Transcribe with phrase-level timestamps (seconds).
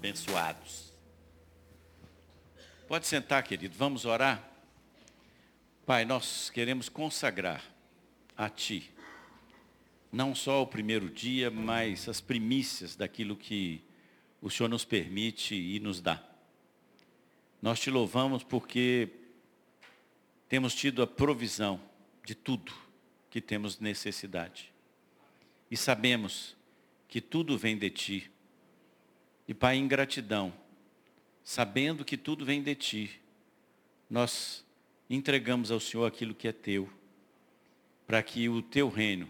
[0.00, 0.94] abençoados.
[2.88, 4.42] Pode sentar, querido, vamos orar?
[5.84, 7.62] Pai, nós queremos consagrar
[8.34, 8.90] a Ti,
[10.10, 13.82] não só o primeiro dia, mas as primícias daquilo que
[14.40, 16.24] o Senhor nos permite e nos dá.
[17.60, 19.10] Nós te louvamos porque
[20.48, 21.78] temos tido a provisão
[22.24, 22.72] de tudo
[23.28, 24.72] que temos necessidade.
[25.70, 26.56] E sabemos
[27.06, 28.30] que tudo vem de Ti.
[29.50, 30.52] E, Pai, em gratidão,
[31.42, 33.20] sabendo que tudo vem de Ti,
[34.08, 34.64] nós
[35.10, 36.88] entregamos ao Senhor aquilo que é Teu,
[38.06, 39.28] para que o Teu reino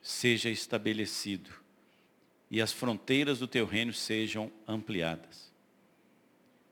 [0.00, 1.50] seja estabelecido
[2.50, 5.52] e as fronteiras do Teu reino sejam ampliadas.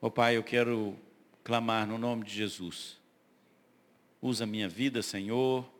[0.02, 0.98] Ó oh, Pai, eu quero
[1.44, 2.98] clamar no nome de Jesus.
[4.20, 5.72] Usa minha vida, Senhor.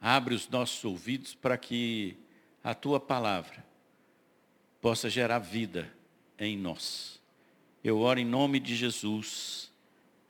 [0.00, 2.16] Abre os nossos ouvidos para que
[2.60, 3.65] a Tua palavra
[4.80, 5.92] possa gerar vida
[6.38, 7.20] em nós.
[7.82, 9.70] Eu oro em nome de Jesus.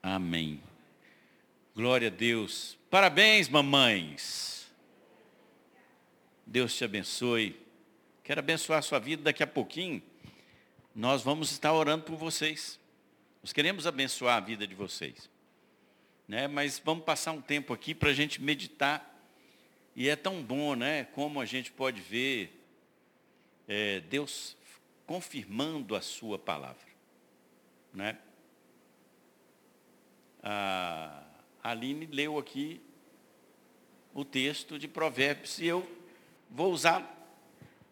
[0.03, 0.61] Amém.
[1.75, 2.79] Glória a Deus.
[2.91, 4.71] Parabéns, mamães.
[6.47, 7.59] Deus te abençoe.
[8.23, 10.03] Quero abençoar a sua vida daqui a pouquinho.
[10.95, 12.79] Nós vamos estar orando por vocês.
[13.43, 15.29] Nós queremos abençoar a vida de vocês.
[16.27, 16.49] Né?
[16.49, 19.15] Mas vamos passar um tempo aqui para a gente meditar.
[19.95, 21.05] E é tão bom, né?
[21.05, 22.56] Como a gente pode ver
[23.69, 24.57] é, Deus
[25.07, 26.87] confirmando a sua palavra.
[27.93, 28.19] Né?
[30.43, 31.25] A
[31.63, 32.81] Aline leu aqui
[34.15, 35.89] o texto de Provérbios e eu
[36.51, 37.35] vou usar,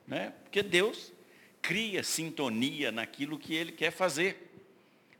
[0.06, 0.32] né?
[0.42, 1.12] porque Deus
[1.60, 4.50] cria sintonia naquilo que Ele quer fazer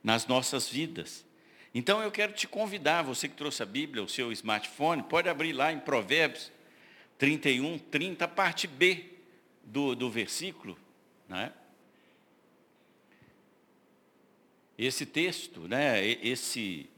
[0.03, 1.25] nas nossas vidas.
[1.75, 5.53] Então eu quero te convidar, você que trouxe a Bíblia, o seu smartphone, pode abrir
[5.53, 6.53] lá em Provérbios
[7.19, 9.14] 31, 30, parte B
[9.65, 10.79] do, do versículo,
[11.29, 11.53] né?
[14.77, 16.91] Esse texto, né, esse,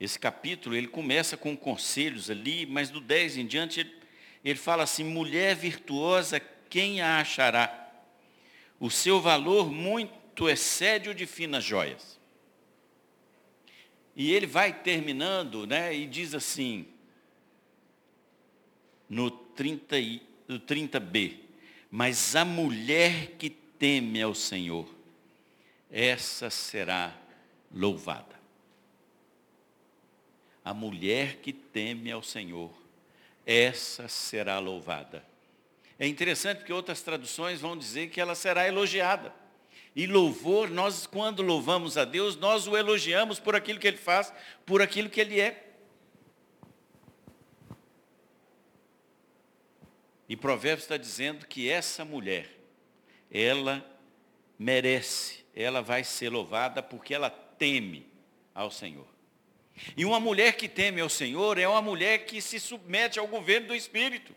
[0.00, 3.94] esse capítulo, ele começa com conselhos ali, mas do 10 em diante ele,
[4.42, 7.92] ele fala assim, mulher virtuosa, quem a achará?
[8.78, 12.18] O seu valor muito excede o de finas joias.
[14.16, 16.86] E ele vai terminando, né, e diz assim,
[19.06, 19.96] no 30,
[20.50, 21.36] do 30b.
[21.90, 24.88] Mas a mulher que teme ao Senhor,
[25.90, 27.16] essa será
[27.72, 28.38] louvada.
[30.64, 32.70] A mulher que teme ao Senhor,
[33.46, 35.24] essa será louvada.
[35.98, 39.32] É interessante porque outras traduções vão dizer que ela será elogiada.
[39.94, 44.32] E louvor, nós quando louvamos a Deus, nós o elogiamos por aquilo que ele faz,
[44.64, 45.69] por aquilo que ele é.
[50.30, 52.48] E Provérbios está dizendo que essa mulher,
[53.28, 53.84] ela
[54.56, 58.06] merece, ela vai ser louvada porque ela teme
[58.54, 59.08] ao Senhor.
[59.96, 63.66] E uma mulher que teme ao Senhor é uma mulher que se submete ao governo
[63.66, 64.32] do Espírito.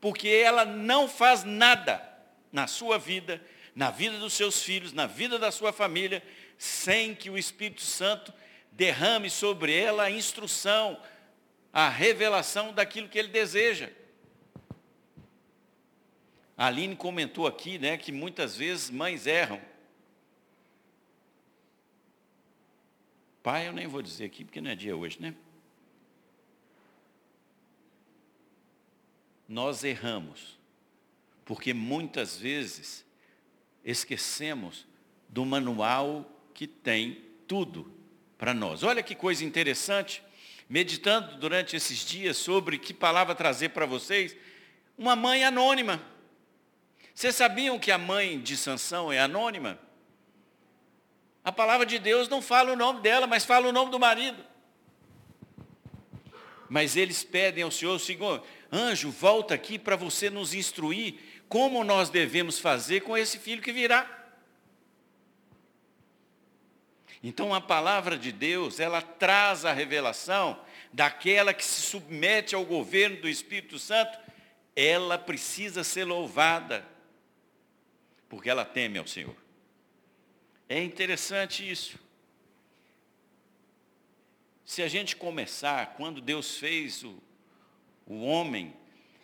[0.00, 2.02] Porque ela não faz nada
[2.50, 6.22] na sua vida, na vida dos seus filhos, na vida da sua família,
[6.56, 8.32] sem que o Espírito Santo
[8.72, 10.98] derrame sobre ela a instrução,
[11.70, 13.90] a revelação daquilo que ele deseja.
[16.56, 19.60] A Aline comentou aqui né, que muitas vezes mães erram.
[23.42, 25.34] Pai, eu nem vou dizer aqui porque não é dia hoje, né?
[29.48, 30.58] Nós erramos,
[31.44, 33.04] porque muitas vezes
[33.84, 34.84] esquecemos
[35.28, 37.92] do manual que tem tudo
[38.36, 38.82] para nós.
[38.82, 40.22] Olha que coisa interessante,
[40.68, 44.36] meditando durante esses dias sobre que palavra trazer para vocês,
[44.98, 46.15] uma mãe anônima.
[47.16, 49.78] Vocês sabiam que a mãe de Sansão é anônima?
[51.42, 54.44] A palavra de Deus não fala o nome dela, mas fala o nome do marido.
[56.68, 61.14] Mas eles pedem ao Senhor, Senhor, anjo, volta aqui para você nos instruir
[61.48, 64.06] como nós devemos fazer com esse filho que virá.
[67.22, 70.60] Então a palavra de Deus, ela traz a revelação
[70.92, 74.18] daquela que se submete ao governo do Espírito Santo,
[74.76, 76.94] ela precisa ser louvada
[78.28, 79.36] porque ela teme ao Senhor.
[80.68, 81.98] É interessante isso.
[84.64, 87.22] Se a gente começar, quando Deus fez o,
[88.04, 88.74] o homem,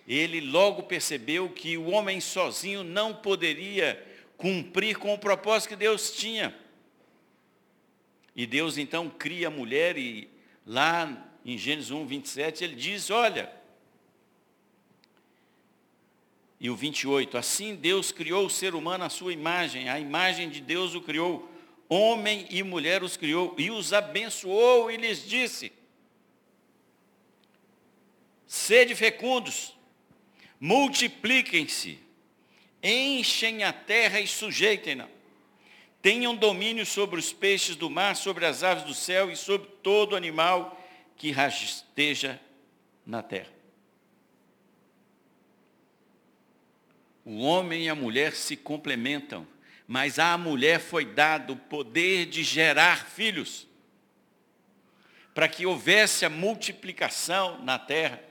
[0.07, 4.07] ele logo percebeu que o homem sozinho não poderia
[4.37, 6.57] cumprir com o propósito que Deus tinha.
[8.35, 10.31] E Deus então cria a mulher e
[10.67, 13.53] lá em Gênesis 1, 27, ele diz, olha,
[16.63, 17.37] e o 28.
[17.37, 21.51] Assim Deus criou o ser humano à sua imagem, a imagem de Deus o criou,
[21.89, 25.73] homem e mulher os criou, e os abençoou e lhes disse:
[28.47, 29.77] Sede fecundos,
[30.61, 31.99] multipliquem-se,
[32.81, 35.09] enchem a terra e sujeitem-na.
[36.01, 40.15] Tenham domínio sobre os peixes do mar, sobre as aves do céu e sobre todo
[40.15, 40.81] animal
[41.17, 42.41] que rasteja
[43.05, 43.62] na terra.
[47.25, 49.47] O homem e a mulher se complementam,
[49.87, 53.67] mas à mulher foi dado o poder de gerar filhos,
[55.35, 58.23] para que houvesse a multiplicação na terra.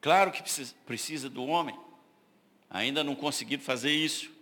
[0.00, 0.42] Claro que
[0.86, 1.78] precisa do homem,
[2.70, 4.34] ainda não conseguiram fazer isso.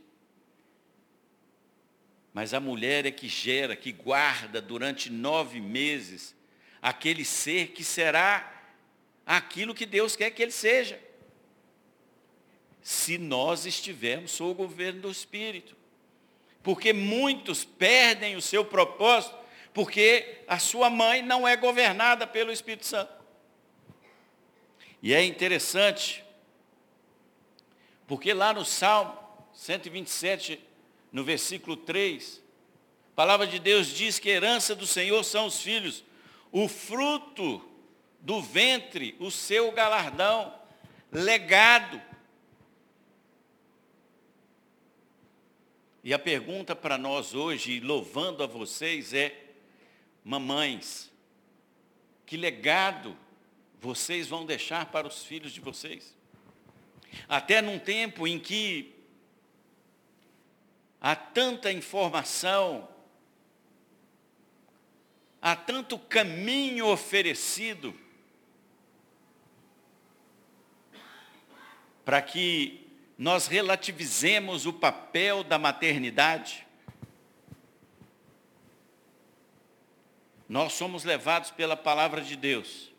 [2.33, 6.35] Mas a mulher é que gera, que guarda durante nove meses
[6.83, 8.53] aquele ser que será
[9.25, 11.01] aquilo que Deus quer que ele seja.
[12.85, 15.75] Se nós estivermos sob o governo do Espírito.
[16.63, 19.43] Porque muitos perdem o seu propósito
[19.75, 23.13] porque a sua mãe não é governada pelo Espírito Santo.
[25.03, 26.25] E é interessante,
[28.07, 29.19] porque lá no Salmo
[29.53, 30.61] 127,
[31.13, 32.41] no versículo 3,
[33.13, 36.05] a palavra de Deus diz que a herança do Senhor são os filhos,
[36.53, 37.61] o fruto
[38.21, 40.55] do ventre, o seu galardão,
[41.11, 42.01] legado.
[46.05, 49.43] E a pergunta para nós hoje, louvando a vocês, é:
[50.23, 51.11] mamães,
[52.27, 53.17] que legado
[53.81, 56.15] vocês vão deixar para os filhos de vocês?
[57.27, 58.95] Até num tempo em que
[61.01, 62.87] há tanta informação,
[65.41, 67.99] há tanto caminho oferecido
[72.05, 72.84] para que
[73.17, 76.67] nós relativizemos o papel da maternidade.
[80.49, 82.93] Nós somos levados pela palavra de Deus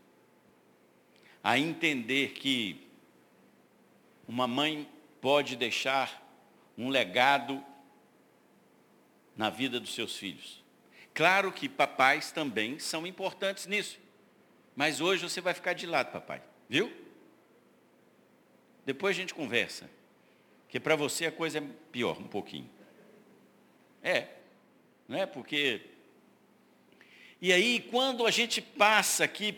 [1.43, 2.87] a entender que
[4.27, 4.89] uma mãe
[5.21, 6.23] pode deixar
[6.77, 7.63] um legado
[9.35, 10.63] na vida dos seus filhos.
[11.13, 13.99] Claro que papais também são importantes nisso.
[14.75, 16.41] Mas hoje você vai ficar de lado, papai.
[16.67, 16.91] Viu?
[18.85, 19.89] Depois a gente conversa.
[20.75, 22.69] Que para você a coisa é pior um pouquinho.
[24.03, 24.27] É.
[25.07, 25.25] Não é?
[25.25, 25.79] Porque.
[27.41, 29.57] E aí, quando a gente passa aqui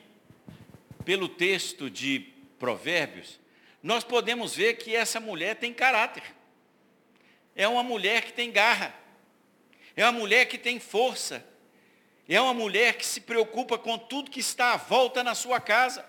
[1.03, 2.19] pelo texto de
[2.59, 3.39] Provérbios,
[3.81, 6.21] nós podemos ver que essa mulher tem caráter.
[7.55, 8.93] É uma mulher que tem garra.
[9.95, 11.43] É uma mulher que tem força.
[12.29, 16.05] É uma mulher que se preocupa com tudo que está à volta na sua casa.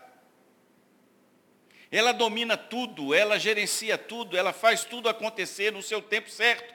[1.90, 6.74] Ela domina tudo, ela gerencia tudo, ela faz tudo acontecer no seu tempo certo.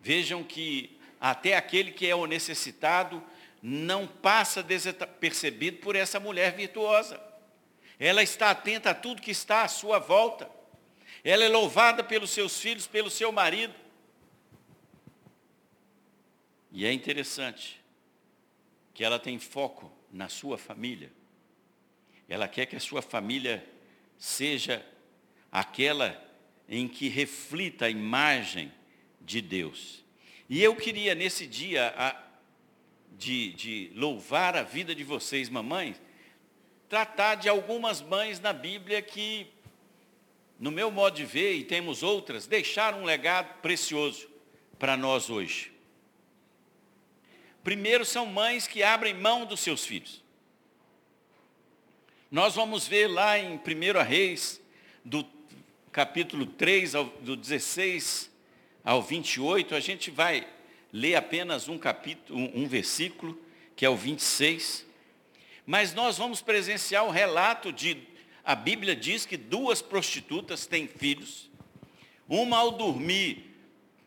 [0.00, 3.22] Vejam que até aquele que é o necessitado
[3.62, 7.22] não passa despercebido por essa mulher virtuosa.
[7.98, 10.50] Ela está atenta a tudo que está à sua volta.
[11.22, 13.74] Ela é louvada pelos seus filhos, pelo seu marido.
[16.72, 17.83] E é interessante
[18.94, 21.12] que ela tem foco na sua família.
[22.28, 23.68] Ela quer que a sua família
[24.16, 24.86] seja
[25.52, 26.22] aquela
[26.68, 28.72] em que reflita a imagem
[29.20, 30.02] de Deus.
[30.48, 32.22] E eu queria, nesse dia, a,
[33.18, 36.00] de, de louvar a vida de vocês, mamães,
[36.88, 39.48] tratar de algumas mães na Bíblia que
[40.58, 44.28] no meu modo de ver, e temos outras, deixaram um legado precioso
[44.78, 45.73] para nós hoje.
[47.64, 50.22] Primeiro, são mães que abrem mão dos seus filhos.
[52.30, 53.60] Nós vamos ver lá em 1
[54.06, 54.60] Reis,
[55.02, 55.26] do
[55.90, 58.30] capítulo 3, ao, do 16
[58.84, 60.46] ao 28, a gente vai
[60.92, 63.40] ler apenas um capítulo, um, versículo,
[63.74, 64.84] que é o 26.
[65.64, 67.96] Mas nós vamos presenciar o relato de
[68.44, 71.50] a Bíblia diz que duas prostitutas têm filhos.
[72.28, 73.56] Uma ao dormir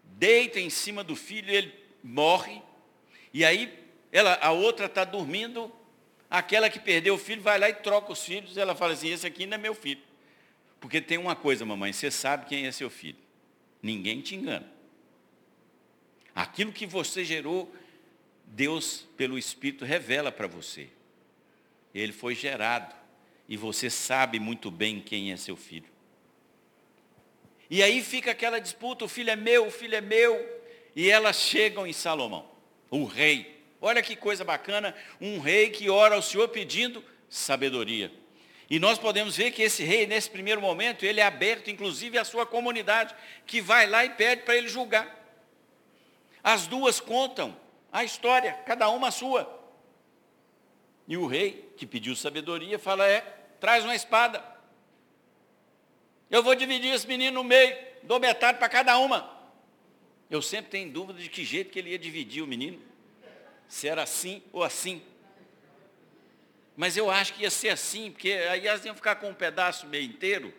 [0.04, 1.74] deita em cima do filho, ele
[2.04, 2.62] morre.
[3.34, 3.74] E aí
[4.12, 5.72] ela, a outra está dormindo,
[6.30, 8.58] aquela que perdeu o filho vai lá e troca os filhos.
[8.58, 10.02] Ela fala assim, esse aqui não é meu filho.
[10.80, 13.18] Porque tem uma coisa, mamãe, você sabe quem é seu filho.
[13.82, 14.72] Ninguém te engana.
[16.34, 17.74] Aquilo que você gerou,
[18.46, 20.90] Deus, pelo Espírito, revela para você.
[21.94, 22.96] Ele foi gerado
[23.50, 25.90] e você sabe muito bem quem é seu filho.
[27.70, 30.62] E aí fica aquela disputa, o filho é meu, o filho é meu,
[30.96, 32.50] e elas chegam em Salomão,
[32.90, 38.12] o rei, Olha que coisa bacana, um rei que ora ao Senhor pedindo sabedoria.
[38.70, 42.26] E nós podemos ver que esse rei, nesse primeiro momento, ele é aberto, inclusive, à
[42.26, 43.16] sua comunidade,
[43.46, 45.16] que vai lá e pede para ele julgar.
[46.44, 47.56] As duas contam
[47.92, 49.56] a história, cada uma a sua.
[51.08, 53.22] E o rei, que pediu sabedoria, fala: é,
[53.60, 54.44] traz uma espada.
[56.30, 59.37] Eu vou dividir esse menino no meio, dou metade para cada uma.
[60.30, 62.82] Eu sempre tenho dúvida de que jeito que ele ia dividir o menino.
[63.68, 65.02] Se era assim ou assim.
[66.76, 69.88] Mas eu acho que ia ser assim, porque aí elas iam ficar com um pedaço
[69.88, 70.54] meio inteiro.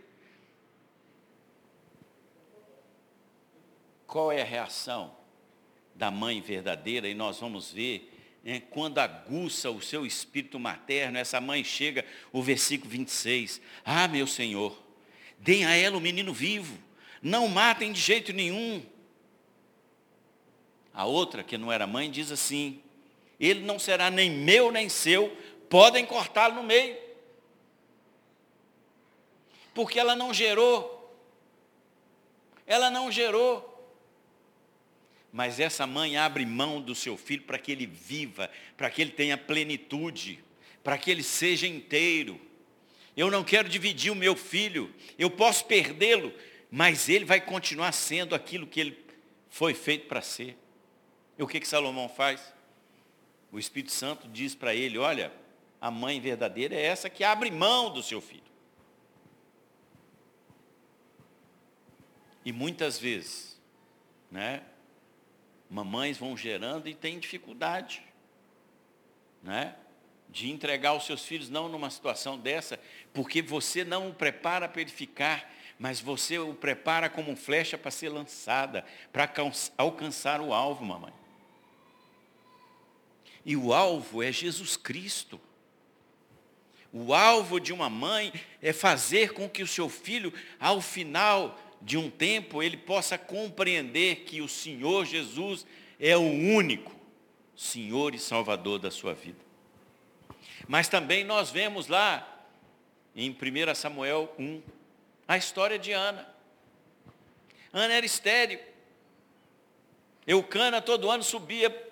[4.06, 5.14] Qual é a reação
[5.94, 7.08] da mãe verdadeira?
[7.08, 8.10] E nós vamos ver
[8.42, 13.60] né, quando aguça o seu espírito materno, essa mãe chega, o versículo 26.
[13.84, 14.82] Ah, meu Senhor,
[15.38, 16.78] deem a ela o menino vivo,
[17.20, 18.82] não matem de jeito nenhum.
[20.98, 22.82] A outra, que não era mãe, diz assim:
[23.38, 25.28] Ele não será nem meu nem seu,
[25.70, 26.96] podem cortá-lo no meio.
[29.72, 31.16] Porque ela não gerou.
[32.66, 33.96] Ela não gerou.
[35.32, 39.12] Mas essa mãe abre mão do seu filho para que ele viva, para que ele
[39.12, 40.42] tenha plenitude,
[40.82, 42.40] para que ele seja inteiro.
[43.16, 46.34] Eu não quero dividir o meu filho, eu posso perdê-lo,
[46.68, 48.98] mas ele vai continuar sendo aquilo que ele
[49.48, 50.58] foi feito para ser.
[51.38, 52.52] E o que, que Salomão faz?
[53.52, 55.32] O Espírito Santo diz para ele: olha,
[55.80, 58.42] a mãe verdadeira é essa que abre mão do seu filho.
[62.44, 63.60] E muitas vezes,
[64.30, 64.62] né,
[65.70, 68.02] mamães vão gerando e têm dificuldade,
[69.42, 69.76] né,
[70.28, 72.80] de entregar os seus filhos não numa situação dessa,
[73.12, 77.90] porque você não o prepara para ele ficar, mas você o prepara como flecha para
[77.90, 79.30] ser lançada, para
[79.76, 81.17] alcançar o alvo, mamãe.
[83.48, 85.40] E o alvo é Jesus Cristo.
[86.92, 91.96] O alvo de uma mãe é fazer com que o seu filho, ao final de
[91.96, 95.64] um tempo, ele possa compreender que o Senhor Jesus
[95.98, 96.94] é o único
[97.56, 99.40] Senhor e Salvador da sua vida.
[100.66, 102.46] Mas também nós vemos lá,
[103.16, 104.60] em 1 Samuel 1,
[105.26, 106.28] a história de Ana.
[107.72, 108.60] Ana era estéreo.
[110.26, 111.87] Eucana todo ano subia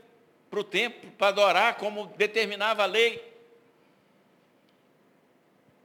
[0.50, 3.34] para o templo para adorar como determinava a lei.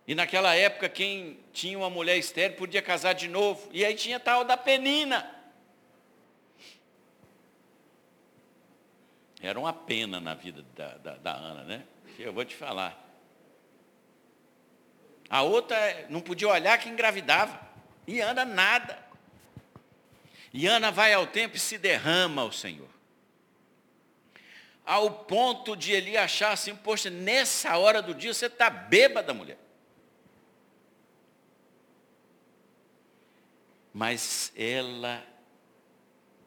[0.07, 3.69] E naquela época, quem tinha uma mulher estéril podia casar de novo.
[3.71, 5.29] E aí tinha tal da penina.
[9.41, 11.83] Era uma pena na vida da, da, da Ana, né?
[12.19, 13.09] Eu vou te falar.
[15.29, 15.77] A outra
[16.09, 17.59] não podia olhar que engravidava.
[18.05, 18.99] E Ana nada.
[20.53, 22.89] E Ana vai ao templo e se derrama ao Senhor.
[24.85, 29.57] Ao ponto de ele achar assim, poxa, nessa hora do dia você está bêbada, mulher.
[33.93, 35.25] mas ela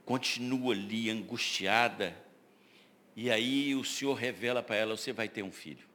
[0.05, 2.17] continua ali angustiada.
[3.17, 5.87] E aí o Senhor revela para ela: você vai ter um filho.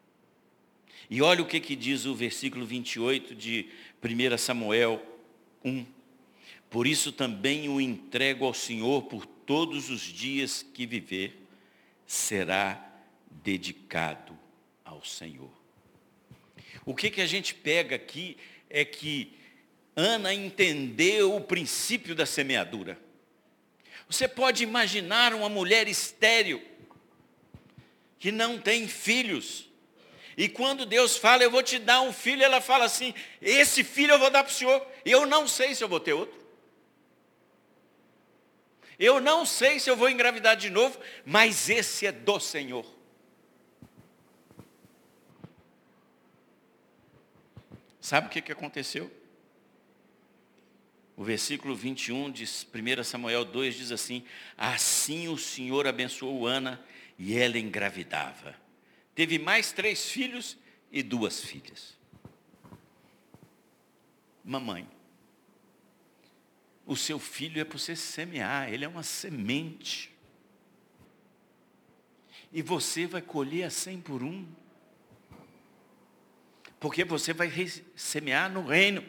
[1.10, 3.70] E olha o que, que diz o versículo 28 de
[4.04, 5.02] 1 Samuel
[5.66, 5.86] 1.
[6.70, 11.39] Por isso também o entrego ao Senhor por todos os dias que viver,
[12.10, 12.84] será
[13.30, 14.36] dedicado
[14.84, 15.52] ao Senhor.
[16.84, 18.36] O que, que a gente pega aqui
[18.68, 19.38] é que
[19.96, 23.00] Ana entendeu o princípio da semeadura.
[24.10, 26.60] Você pode imaginar uma mulher estéril,
[28.18, 29.70] que não tem filhos,
[30.36, 34.14] e quando Deus fala, eu vou te dar um filho, ela fala assim: esse filho
[34.14, 36.39] eu vou dar para o senhor, eu não sei se eu vou ter outro.
[39.00, 42.86] Eu não sei se eu vou engravidar de novo, mas esse é do Senhor.
[48.02, 49.10] Sabe o que, que aconteceu?
[51.16, 54.26] O versículo 21 de 1 Samuel 2 diz assim:
[54.58, 56.84] Assim o Senhor abençoou Ana
[57.18, 58.56] e ela engravidava.
[59.16, 60.58] Teve mais três filhos
[60.92, 61.98] e duas filhas.
[64.44, 64.88] Mamãe,
[66.90, 70.12] o seu filho é para você semear, ele é uma semente.
[72.52, 74.44] E você vai colher a cem por um.
[76.80, 77.52] Porque você vai
[77.96, 79.06] semear no reino.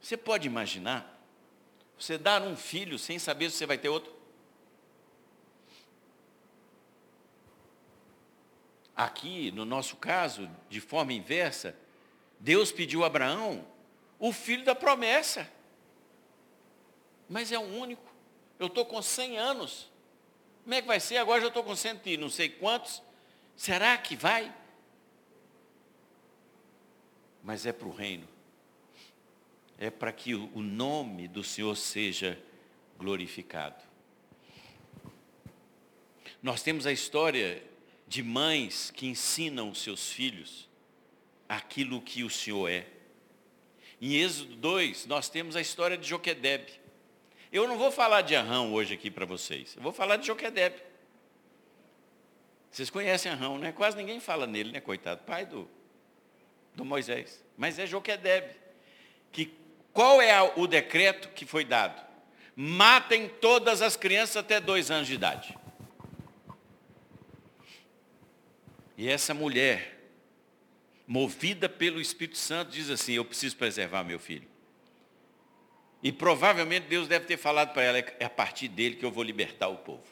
[0.00, 1.20] Você pode imaginar
[1.98, 4.14] você dar um filho sem saber se você vai ter outro?
[8.94, 11.76] Aqui, no nosso caso, de forma inversa,
[12.38, 13.66] Deus pediu a Abraão
[14.18, 15.50] o filho da promessa.
[17.28, 18.08] Mas é o único.
[18.58, 19.88] Eu estou com 100 anos.
[20.68, 21.16] Como é que vai ser?
[21.16, 23.02] Agora já estou com cento e não sei quantos.
[23.56, 24.54] Será que vai?
[27.42, 28.28] Mas é para o reino.
[29.78, 32.38] É para que o nome do Senhor seja
[32.98, 33.82] glorificado.
[36.42, 37.64] Nós temos a história
[38.06, 40.68] de mães que ensinam seus filhos
[41.48, 42.86] aquilo que o Senhor é.
[44.00, 46.72] Em Êxodo 2, nós temos a história de Joquedebe.
[47.50, 49.74] Eu não vou falar de Arrão hoje aqui para vocês.
[49.76, 50.76] Eu vou falar de Joquedebe.
[52.70, 53.72] Vocês conhecem Arrão, né?
[53.72, 55.22] Quase ninguém fala nele, né, coitado?
[55.24, 55.68] Pai do,
[56.74, 57.42] do Moisés.
[57.56, 58.54] Mas é Joquedebe.
[59.32, 59.52] Que,
[59.92, 62.06] qual é o decreto que foi dado?
[62.54, 65.58] Matem todas as crianças até dois anos de idade.
[68.96, 69.97] E essa mulher,
[71.08, 74.46] movida pelo Espírito Santo, diz assim: Eu preciso preservar meu filho.
[76.02, 79.24] E provavelmente Deus deve ter falado para ela, é a partir dele que eu vou
[79.24, 80.04] libertar o povo.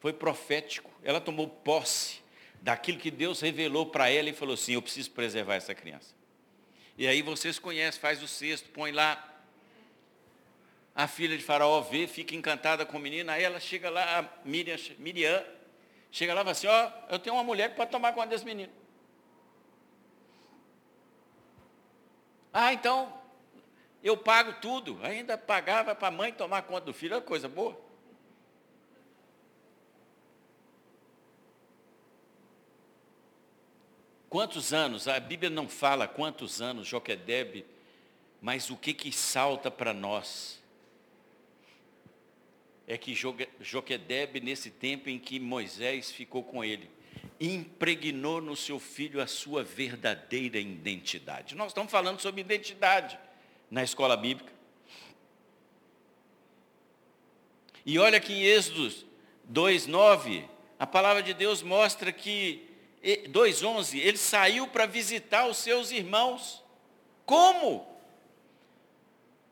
[0.00, 0.90] Foi profético.
[1.02, 2.20] Ela tomou posse
[2.60, 6.14] daquilo que Deus revelou para ela e falou assim, eu preciso preservar essa criança.
[6.98, 9.28] E aí vocês conhecem, faz o cesto, põe lá.
[10.94, 14.46] A filha de faraó vê, fica encantada com o menino, aí ela chega lá, a
[14.46, 15.42] Miriam, Miriam
[16.12, 18.44] chega lá e fala assim, ó, eu tenho uma mulher que pode tomar conta desse
[18.44, 18.72] menino.
[22.52, 23.12] Ah, então
[24.02, 25.00] eu pago tudo.
[25.02, 27.80] Ainda pagava para a mãe tomar conta do filho, é coisa boa.
[34.28, 35.08] Quantos anos?
[35.08, 37.66] A Bíblia não fala quantos anos Joquedebe,
[38.40, 40.61] mas o que que salta para nós?
[42.86, 43.14] É que
[43.60, 46.90] Joquedebe, nesse tempo em que Moisés ficou com ele,
[47.40, 51.54] impregnou no seu filho a sua verdadeira identidade.
[51.54, 53.18] Nós estamos falando sobre identidade
[53.70, 54.52] na escola bíblica.
[57.84, 58.88] E olha que em Êxodo
[59.44, 60.44] 2:9,
[60.78, 62.68] a palavra de Deus mostra que
[63.30, 66.62] 2:11, ele saiu para visitar os seus irmãos.
[67.26, 67.91] Como?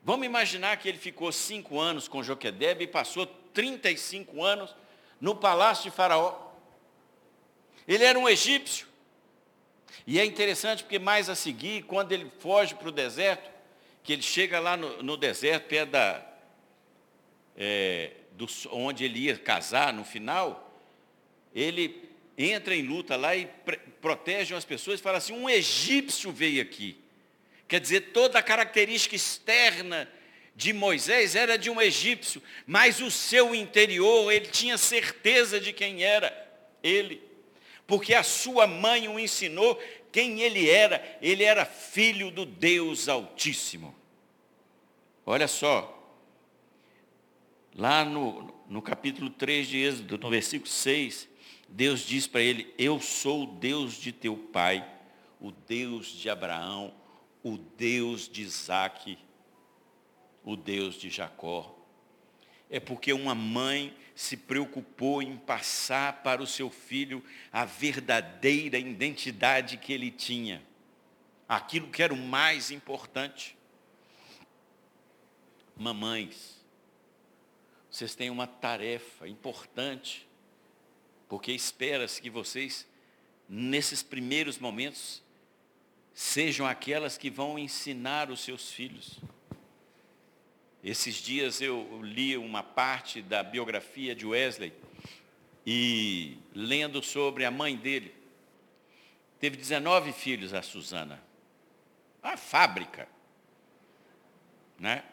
[0.03, 4.75] Vamos imaginar que ele ficou cinco anos com Joquedebe e passou 35 anos
[5.19, 6.51] no palácio de Faraó.
[7.87, 8.87] Ele era um egípcio.
[10.07, 13.49] E é interessante porque mais a seguir, quando ele foge para o deserto,
[14.03, 16.25] que ele chega lá no, no deserto, perto da,
[17.55, 20.75] é, do, onde ele ia casar no final,
[21.53, 23.47] ele entra em luta lá e
[24.01, 27.00] protege as pessoas e fala assim, um egípcio veio aqui.
[27.71, 30.05] Quer dizer, toda a característica externa
[30.53, 36.03] de Moisés era de um egípcio, mas o seu interior, ele tinha certeza de quem
[36.03, 36.35] era
[36.83, 37.23] ele.
[37.87, 39.81] Porque a sua mãe o ensinou
[40.11, 43.95] quem ele era, ele era filho do Deus Altíssimo.
[45.25, 45.97] Olha só,
[47.73, 51.25] lá no, no capítulo 3 de Êxodo, no versículo 6,
[51.69, 54.85] Deus diz para ele: Eu sou o Deus de teu pai,
[55.39, 56.99] o Deus de Abraão,
[57.43, 59.17] o Deus de Isaac,
[60.43, 61.77] o Deus de Jacó.
[62.69, 69.77] É porque uma mãe se preocupou em passar para o seu filho a verdadeira identidade
[69.77, 70.61] que ele tinha,
[71.47, 73.57] aquilo que era o mais importante.
[75.75, 76.61] Mamães,
[77.89, 80.27] vocês têm uma tarefa importante,
[81.27, 82.87] porque espera-se que vocês,
[83.49, 85.21] nesses primeiros momentos,
[86.13, 89.19] sejam aquelas que vão ensinar os seus filhos.
[90.83, 94.73] Esses dias eu li uma parte da biografia de Wesley
[95.65, 98.13] e lendo sobre a mãe dele.
[99.39, 101.21] Teve 19 filhos a Susana.
[102.21, 103.07] A fábrica.
[104.79, 105.03] Né?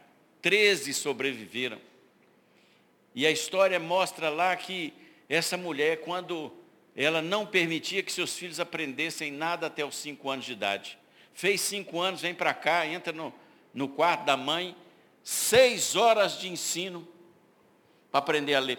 [0.41, 1.81] Treze sobreviveram.
[3.15, 4.93] E a história mostra lá que
[5.29, 6.53] essa mulher, quando
[7.05, 10.99] ela não permitia que seus filhos aprendessem nada até os cinco anos de idade,
[11.33, 13.33] fez cinco anos, vem para cá, entra no,
[13.73, 14.77] no quarto da mãe,
[15.23, 17.07] seis horas de ensino
[18.11, 18.79] para aprender a ler.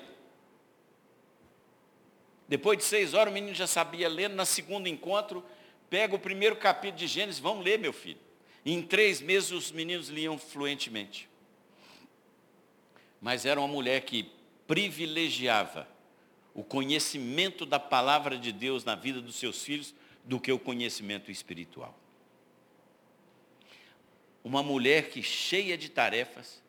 [2.48, 4.28] Depois de seis horas, o menino já sabia ler.
[4.28, 5.46] No segundo encontro,
[5.88, 8.20] pega o primeiro capítulo de Gênesis, vão ler, meu filho.
[8.66, 11.30] em três meses, os meninos liam fluentemente
[13.22, 14.32] mas era uma mulher que
[14.68, 15.88] privilegiava
[16.54, 21.32] o conhecimento da palavra de Deus na vida dos seus filhos do que o conhecimento
[21.32, 21.98] espiritual.
[24.44, 26.62] Uma mulher que, cheia de tarefas,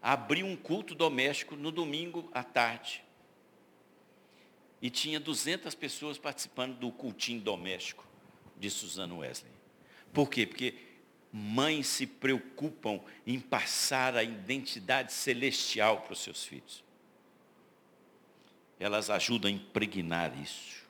[0.00, 3.02] abriu um culto doméstico no domingo à tarde.
[4.80, 8.06] E tinha 200 pessoas participando do cultinho doméstico
[8.56, 9.52] de Susana Wesley.
[10.12, 10.46] Por quê?
[10.46, 10.74] Porque
[11.32, 16.84] mães se preocupam em passar a identidade celestial para os seus filhos.
[18.78, 20.86] Elas ajudam a impregnar isso.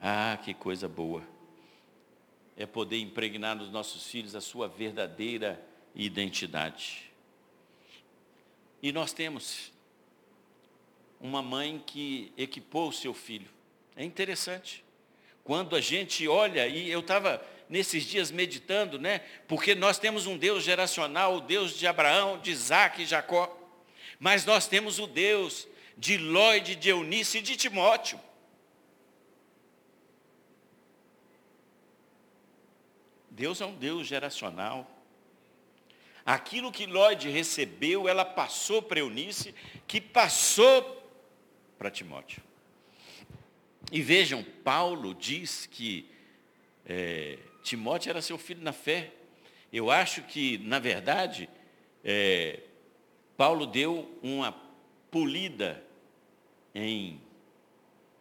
[0.00, 1.22] Ah, que coisa boa.
[2.56, 5.60] É poder impregnar nos nossos filhos a sua verdadeira
[5.94, 7.10] identidade.
[8.82, 9.72] E nós temos
[11.20, 13.48] uma mãe que equipou o seu filho.
[13.96, 14.84] É interessante.
[15.42, 19.20] Quando a gente olha, e eu estava nesses dias meditando, né?
[19.48, 23.56] Porque nós temos um Deus geracional, o Deus de Abraão, de Isaac e Jacó.
[24.18, 28.20] Mas nós temos o Deus de Lloyd, de Eunice e de Timóteo.
[33.30, 34.90] Deus é um Deus geracional.
[36.24, 39.54] Aquilo que Lloyd recebeu, ela passou para Eunice,
[39.86, 41.02] que passou
[41.78, 42.42] para Timóteo.
[43.92, 46.10] E vejam, Paulo diz que
[46.84, 49.12] é, Timóteo era seu filho na fé.
[49.72, 51.48] Eu acho que, na verdade,
[52.04, 52.60] é,
[53.36, 54.52] Paulo deu uma
[55.10, 55.85] polida
[56.76, 57.18] em,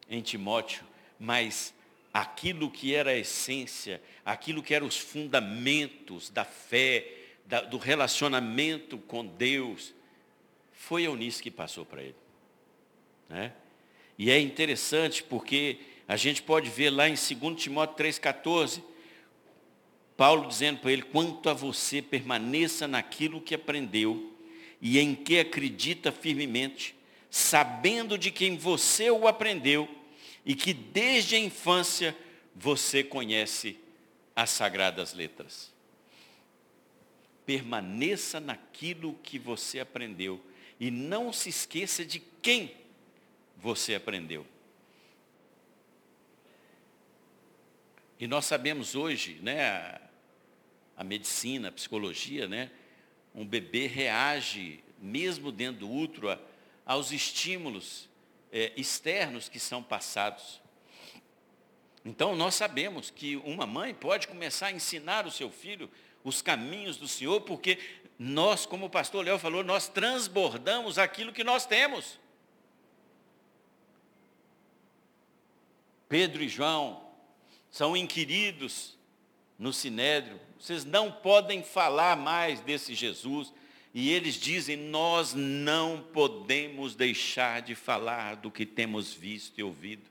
[0.09, 0.85] em Timóteo,
[1.19, 1.73] mas
[2.13, 7.05] aquilo que era a essência, aquilo que eram os fundamentos da fé,
[7.45, 9.93] da, do relacionamento com Deus,
[10.71, 12.15] foi Eunice que passou para ele.
[13.27, 13.51] Né?
[14.17, 18.81] E é interessante porque a gente pode ver lá em 2 Timóteo 3,14,
[20.15, 24.33] Paulo dizendo para ele, quanto a você permaneça naquilo que aprendeu
[24.79, 26.94] e em que acredita firmemente,
[27.35, 29.89] sabendo de quem você o aprendeu
[30.45, 32.15] e que desde a infância
[32.55, 33.77] você conhece
[34.33, 35.69] as sagradas letras.
[37.45, 40.41] Permaneça naquilo que você aprendeu
[40.79, 42.73] e não se esqueça de quem
[43.57, 44.47] você aprendeu.
[48.17, 50.01] E nós sabemos hoje, né, a,
[50.95, 52.71] a medicina, a psicologia, né,
[53.35, 56.39] um bebê reage, mesmo dentro do útero, a,
[56.85, 58.09] aos estímulos
[58.51, 60.61] é, externos que são passados.
[62.03, 65.89] Então nós sabemos que uma mãe pode começar a ensinar o seu filho
[66.25, 67.77] os caminhos do Senhor, porque
[68.17, 72.19] nós, como o pastor Léo falou, nós transbordamos aquilo que nós temos.
[76.09, 77.11] Pedro e João
[77.69, 78.97] são inquiridos
[79.59, 80.39] no Sinédrio.
[80.59, 83.53] Vocês não podem falar mais desse Jesus.
[83.97, 90.03] E eles dizem: Nós não podemos deixar de falar do que temos visto e ouvido,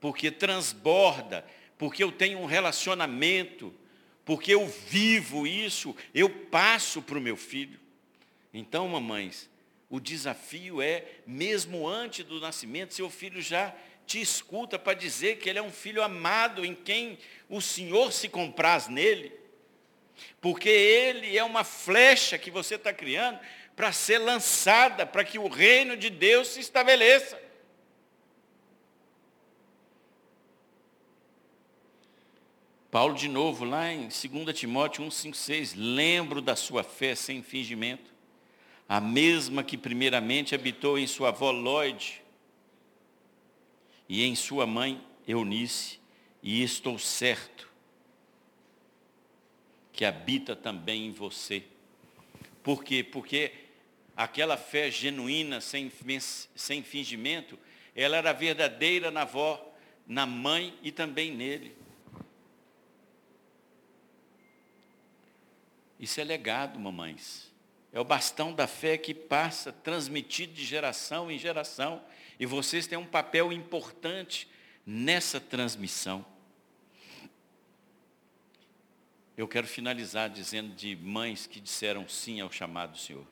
[0.00, 1.46] porque transborda,
[1.78, 3.72] porque eu tenho um relacionamento,
[4.24, 7.78] porque eu vivo isso, eu passo para o meu filho.
[8.52, 9.48] Então, mamães,
[9.88, 13.72] o desafio é, mesmo antes do nascimento, seu filho já
[14.04, 17.16] te escuta para dizer que ele é um filho amado em quem
[17.48, 19.32] o Senhor se compraz nele.
[20.40, 23.38] Porque ele é uma flecha que você está criando
[23.74, 27.42] para ser lançada, para que o reino de Deus se estabeleça.
[32.90, 37.42] Paulo, de novo, lá em 2 Timóteo 1, 5, 6, lembro da sua fé sem
[37.42, 38.14] fingimento,
[38.88, 42.22] a mesma que primeiramente habitou em sua avó Lloyd,
[44.08, 45.98] e em sua mãe Eunice,
[46.40, 47.73] e estou certo
[49.94, 51.62] que habita também em você.
[52.64, 53.04] Por quê?
[53.04, 53.52] Porque
[54.16, 55.90] aquela fé genuína, sem,
[56.54, 57.56] sem fingimento,
[57.94, 59.72] ela era verdadeira na avó,
[60.04, 61.76] na mãe e também nele.
[65.98, 67.52] Isso é legado, mamães.
[67.92, 72.02] É o bastão da fé que passa, transmitido de geração em geração.
[72.38, 74.48] E vocês têm um papel importante
[74.84, 76.26] nessa transmissão.
[79.36, 83.26] Eu quero finalizar dizendo de mães que disseram sim ao chamado do Senhor.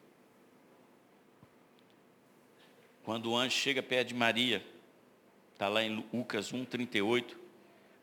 [3.04, 4.64] Quando o anjo chega perto de Maria,
[5.52, 7.36] está lá em Lucas 1,38,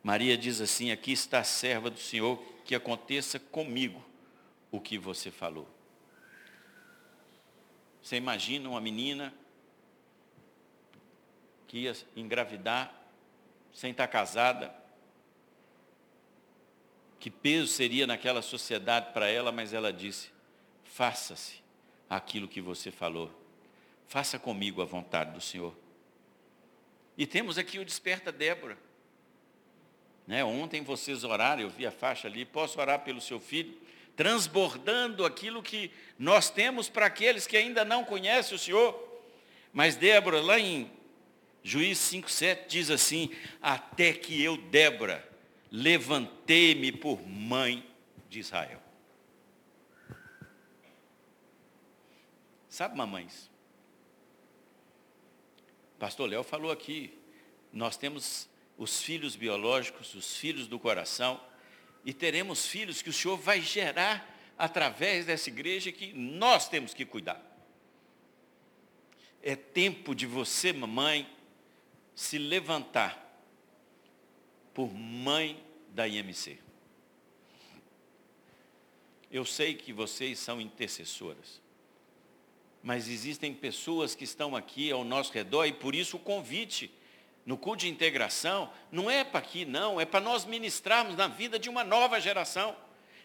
[0.01, 4.03] Maria diz assim, aqui está a serva do Senhor, que aconteça comigo
[4.71, 5.67] o que você falou.
[8.01, 9.33] Você imagina uma menina
[11.67, 12.93] que ia engravidar
[13.73, 14.73] sem estar casada.
[17.19, 20.29] Que peso seria naquela sociedade para ela, mas ela disse:
[20.83, 21.61] faça-se
[22.09, 23.31] aquilo que você falou.
[24.07, 25.75] Faça comigo a vontade do Senhor.
[27.17, 28.77] E temos aqui o Desperta Débora.
[30.25, 30.43] Né?
[30.43, 33.77] Ontem vocês oraram, eu vi a faixa ali, posso orar pelo seu filho,
[34.15, 39.21] transbordando aquilo que nós temos para aqueles que ainda não conhecem o Senhor.
[39.73, 40.89] Mas Débora, lá em
[41.63, 43.29] Juiz 5,7 diz assim,
[43.61, 45.28] até que eu, Débora,
[45.71, 47.85] levantei-me por mãe
[48.29, 48.81] de Israel.
[52.67, 53.49] Sabe, mamães?
[55.97, 57.13] Pastor Léo falou aqui,
[57.73, 61.41] nós temos os filhos biológicos, os filhos do coração,
[62.05, 67.05] e teremos filhos que o Senhor vai gerar através dessa igreja que nós temos que
[67.05, 67.45] cuidar.
[69.41, 71.29] É tempo de você, mamãe,
[72.15, 73.28] se levantar
[74.79, 76.57] por mãe da IMC.
[79.29, 81.61] Eu sei que vocês são intercessoras,
[82.81, 86.89] mas existem pessoas que estão aqui ao nosso redor e por isso o convite
[87.45, 91.59] no culto de integração não é para aqui, não, é para nós ministrarmos na vida
[91.59, 92.73] de uma nova geração.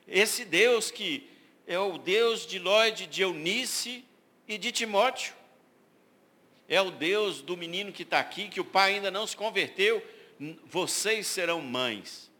[0.09, 1.31] Esse Deus que
[1.69, 4.05] é o Deus de Lloyd, de Eunice
[4.49, 5.33] e de Timóteo.
[6.69, 10.05] É o Deus do menino que está aqui, que o pai ainda não se converteu.
[10.67, 12.31] Vocês serão mães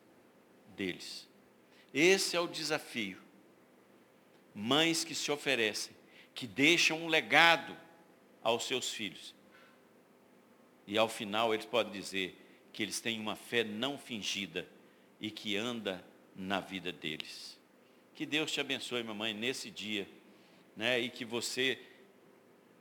[0.77, 1.29] deles.
[1.93, 3.19] Esse é o desafio.
[4.55, 5.95] Mães que se oferecem,
[6.35, 7.77] que deixam um legado
[8.43, 9.35] aos seus filhos.
[10.87, 12.39] E ao final eles podem dizer
[12.73, 14.69] que eles têm uma fé não fingida
[15.21, 16.05] e que anda
[16.37, 17.59] na vida deles.
[18.15, 20.09] Que Deus te abençoe, mamãe, nesse dia,
[20.77, 21.01] né?
[21.01, 21.79] E que você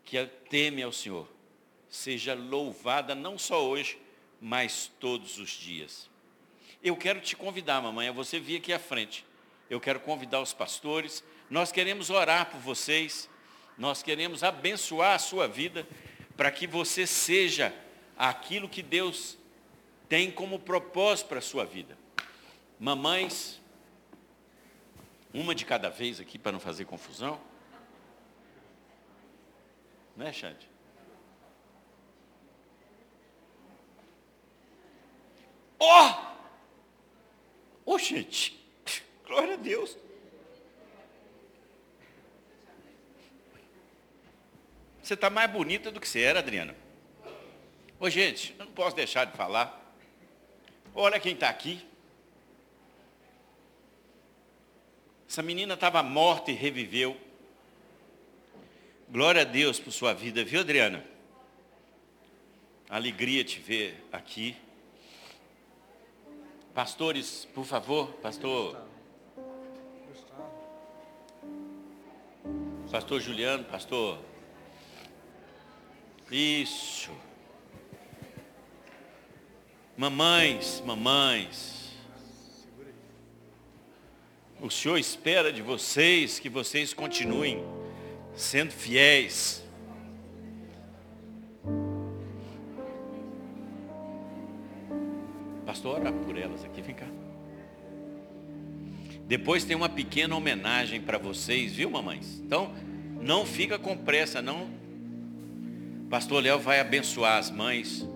[0.04, 1.28] que teme ao Senhor
[1.88, 3.98] seja louvada não só hoje,
[4.44, 6.10] mas todos os dias.
[6.84, 9.26] Eu quero te convidar, mamãe, a você vir aqui à frente.
[9.70, 11.24] Eu quero convidar os pastores.
[11.50, 13.30] Nós queremos orar por vocês.
[13.78, 15.88] Nós queremos abençoar a sua vida
[16.36, 17.74] para que você seja
[18.18, 19.38] aquilo que Deus
[20.10, 21.98] tem como propósito para a sua vida.
[22.78, 23.62] Mamães,
[25.34, 27.40] uma de cada vez aqui para não fazer confusão.
[30.18, 30.73] Né, Xande?
[35.86, 36.10] Ó!
[37.86, 37.94] Oh!
[37.94, 38.58] Oh, gente!
[39.28, 39.98] Glória a Deus!
[45.02, 46.74] Você está mais bonita do que você era, Adriana.
[48.00, 49.98] Ô, gente, eu não posso deixar de falar.
[50.96, 51.86] Olha quem está aqui.
[55.28, 57.20] Essa menina estava morta e reviveu.
[59.10, 61.04] Glória a Deus por sua vida, viu, Adriana?
[62.90, 64.56] Alegria te ver aqui.
[66.74, 68.76] Pastores, por favor, pastor.
[72.92, 74.18] Pastor Juliano, pastor.
[76.32, 77.12] Isso.
[79.96, 81.92] Mamães, mamães.
[84.60, 87.64] O Senhor espera de vocês que vocês continuem
[88.36, 89.63] sendo fiéis.
[95.74, 97.08] Pastor, ora por elas aqui, vem cá.
[99.26, 102.40] Depois tem uma pequena homenagem para vocês, viu, mamães?
[102.46, 102.76] Então,
[103.20, 104.70] não fica com pressa, não.
[106.12, 108.08] Pastor Léo vai abençoar as mães.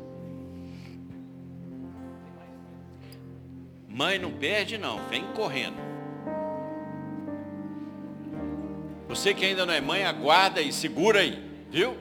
[3.89, 5.77] Mãe não perde, não, vem correndo.
[9.07, 11.97] Você que ainda não é mãe, aguarda e segura aí, viu?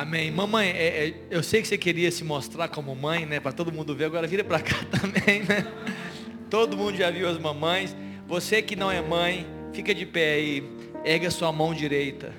[0.00, 0.30] Amém.
[0.30, 3.40] Mamãe, é, é, eu sei que você queria se mostrar como mãe, né?
[3.40, 4.04] Para todo mundo ver.
[4.04, 5.66] Agora vira para cá também, né?
[6.48, 7.96] Todo mundo já viu as mamães.
[8.28, 10.70] Você que não é mãe, fica de pé aí.
[11.04, 12.32] Erga sua mão direita.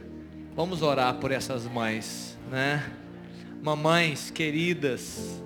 [0.55, 2.89] Vamos orar por essas mães, né?
[3.61, 5.43] Mamães queridas,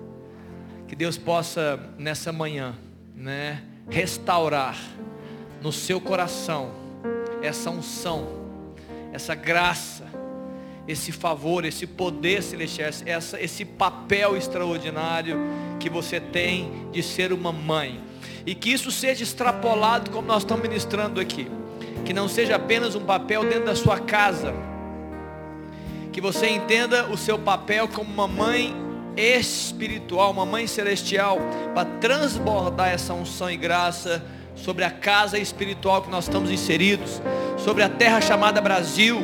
[0.87, 2.75] que Deus possa nessa manhã,
[3.15, 3.63] né?
[3.89, 4.77] restaurar
[5.63, 6.71] no seu coração
[7.41, 8.27] essa unção,
[9.11, 10.02] essa graça,
[10.87, 15.37] esse favor, esse poder celestial, essa, esse papel extraordinário
[15.79, 18.01] que você tem de ser uma mãe.
[18.45, 21.47] E que isso seja extrapolado como nós estamos ministrando aqui.
[22.05, 24.53] Que não seja apenas um papel dentro da sua casa.
[26.11, 28.75] Que você entenda o seu papel como uma mãe
[29.15, 31.37] espiritual, uma mãe celestial,
[31.73, 34.23] para transbordar essa unção e graça
[34.55, 37.21] sobre a casa espiritual que nós estamos inseridos,
[37.57, 39.21] sobre a terra chamada Brasil,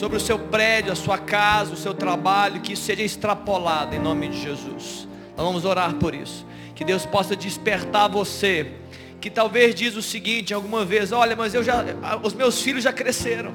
[0.00, 3.98] sobre o seu prédio, a sua casa, o seu trabalho, que isso seja extrapolado em
[3.98, 5.06] nome de Jesus.
[5.36, 6.46] Nós vamos orar por isso.
[6.74, 8.72] Que Deus possa despertar você,
[9.20, 11.84] que talvez diz o seguinte alguma vez, olha, mas eu já,
[12.22, 13.54] os meus filhos já cresceram.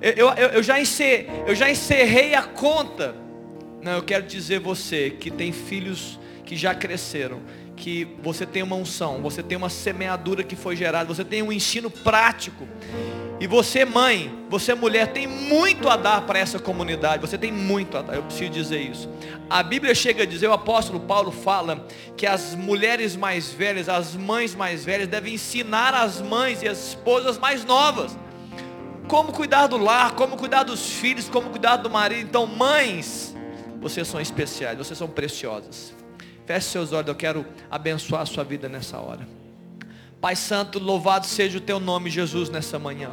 [0.00, 3.14] Eu, eu, eu, já, encerrei, eu já encerrei a conta
[3.80, 7.40] não, eu quero dizer você que tem filhos que já cresceram,
[7.78, 11.52] que você tem uma unção, você tem uma semeadura que foi gerada, você tem um
[11.52, 12.66] ensino prático.
[13.40, 17.20] E você, mãe, você, mulher, tem muito a dar para essa comunidade.
[17.20, 19.08] Você tem muito a dar, eu preciso dizer isso.
[19.48, 21.86] A Bíblia chega a dizer, o apóstolo Paulo fala
[22.16, 26.88] que as mulheres mais velhas, as mães mais velhas, devem ensinar as mães e as
[26.88, 28.18] esposas mais novas.
[29.08, 32.28] como cuidar do lar, como cuidar dos filhos, como cuidar do marido.
[32.28, 33.34] Então, mães,
[33.80, 35.94] vocês são especiais, vocês são preciosas.
[36.48, 39.28] Feche seus olhos, eu quero abençoar a sua vida nessa hora.
[40.18, 43.10] Pai Santo, louvado seja o teu nome, Jesus, nessa manhã.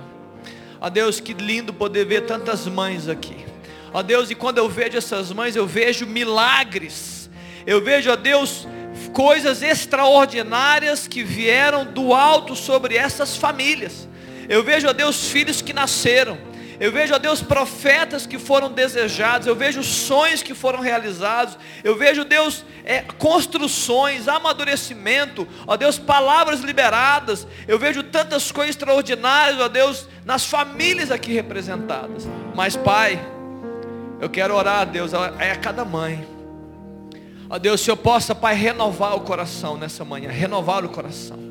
[0.79, 3.45] Ó Deus, que lindo poder ver tantas mães aqui.
[3.91, 7.29] Ó Deus, e quando eu vejo essas mães, eu vejo milagres.
[7.67, 8.65] Eu vejo, ó Deus,
[9.11, 14.07] coisas extraordinárias que vieram do alto sobre essas famílias.
[14.47, 16.37] Eu vejo, ó Deus, filhos que nasceram.
[16.79, 19.47] Eu vejo, ó Deus, profetas que foram desejados.
[19.47, 21.57] Eu vejo sonhos que foram realizados.
[21.83, 25.47] Eu vejo, Deus, é, construções, amadurecimento.
[25.65, 27.47] Ó Deus, palavras liberadas.
[27.67, 32.27] Eu vejo tantas coisas extraordinárias, ó Deus, nas famílias aqui representadas.
[32.53, 33.19] Mas, Pai,
[34.19, 36.27] eu quero orar, Deus, é a cada mãe.
[37.49, 41.45] Ó Deus, se eu possa, Pai, renovar o coração nessa manhã, renovar o coração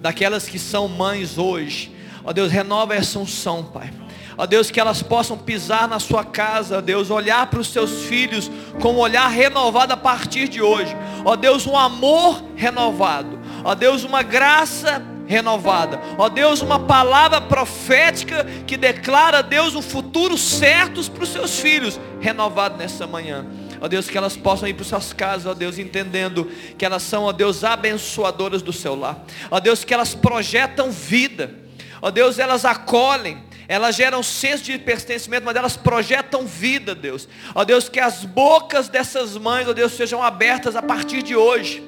[0.00, 1.95] daquelas que são mães hoje
[2.26, 3.92] Ó Deus, renova essa unção, Pai.
[4.36, 8.02] Ó Deus, que elas possam pisar na sua casa, ó Deus, olhar para os seus
[8.02, 10.94] filhos com um olhar renovado a partir de hoje.
[11.24, 13.38] Ó Deus, um amor renovado.
[13.64, 16.00] Ó Deus, uma graça renovada.
[16.18, 21.98] Ó Deus, uma palavra profética que declara, Deus, um futuro certo para os seus filhos,
[22.20, 23.46] renovado nessa manhã.
[23.80, 27.24] Ó Deus, que elas possam ir para suas casas, ó Deus, entendendo que elas são,
[27.24, 29.24] ó Deus, abençoadoras do seu lar.
[29.48, 31.65] Ó Deus, que elas projetam vida
[32.02, 37.28] Ó Deus, elas acolhem, elas geram senso de pertencimento, mas elas projetam vida, Deus.
[37.54, 41.82] Ó Deus, que as bocas dessas mães, ó Deus, sejam abertas a partir de hoje.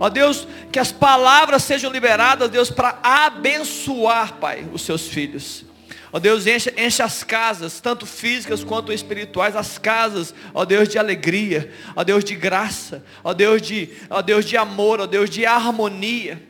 [0.00, 5.64] Ó Deus, que as palavras sejam liberadas, Deus, para abençoar, Pai, os seus filhos.
[6.12, 10.98] Ó Deus, enche, enche as casas, tanto físicas quanto espirituais, as casas, ó Deus, de
[10.98, 15.44] alegria, ó Deus, de graça, ó Deus, de, ó Deus, de amor, ó Deus, de
[15.44, 16.40] harmonia.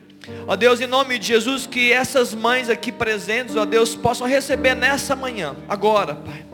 [0.47, 4.75] Ó Deus, em nome de Jesus, que essas mães aqui presentes, ó Deus, possam receber
[4.75, 6.45] nessa manhã, agora, Pai,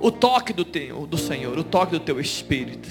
[0.00, 2.88] o toque do, teu, do Senhor, o toque do Teu Espírito.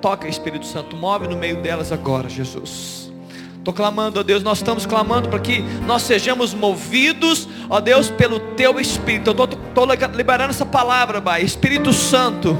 [0.00, 3.12] Toca, Espírito Santo, move no meio delas agora, Jesus.
[3.58, 8.40] Estou clamando, ó Deus, nós estamos clamando para que nós sejamos movidos, ó Deus, pelo
[8.40, 9.30] Teu Espírito.
[9.30, 9.86] Eu estou
[10.16, 11.42] liberando essa palavra, Pai.
[11.42, 12.56] Espírito Santo,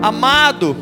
[0.00, 0.76] amado,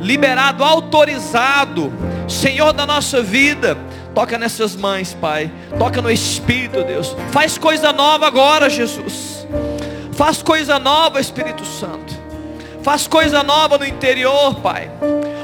[0.00, 1.92] liberado, autorizado,
[2.26, 3.76] Senhor da nossa vida
[4.14, 5.50] Toca nessas mães, Pai.
[5.78, 7.16] Toca no Espírito, Deus.
[7.30, 9.46] Faz coisa nova agora, Jesus.
[10.12, 12.18] Faz coisa nova, Espírito Santo.
[12.82, 14.90] Faz coisa nova no interior, Pai.